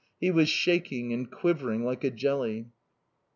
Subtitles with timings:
[0.19, 2.69] He was shaking and quivering like a jelly.